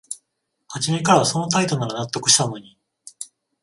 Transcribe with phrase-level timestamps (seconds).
[0.69, 2.75] はじめからその態度なら納得したのに